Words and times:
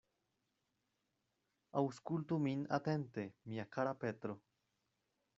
Aŭskultu 1.81 2.39
min 2.45 2.63
atente, 2.77 3.25
mia 3.51 3.67
kara 3.77 3.93
Petro. 4.05 4.39